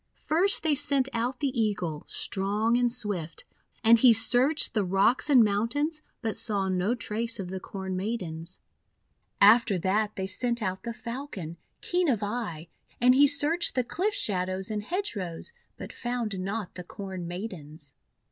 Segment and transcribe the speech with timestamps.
[0.15, 3.45] 53 First they sent out the Eagle, strong and swift;
[3.83, 8.57] and he searched the rocks and mountains, but saw no trace of the Corn Maidens.
[9.39, 12.67] 380 THE WONDER GARDEN After that they sent out the Falcon, keen of eye;
[12.99, 17.93] and he searched the cliff shadows and hedge rows, but found not the Corn Maidens.